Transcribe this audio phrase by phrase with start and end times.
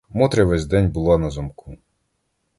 [0.09, 1.77] Мотря весь день була на замку.